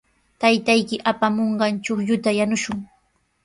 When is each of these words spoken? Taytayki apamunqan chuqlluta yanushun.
Taytayki 0.43 0.97
apamunqan 1.11 1.73
chuqlluta 1.85 2.31
yanushun. 2.39 2.79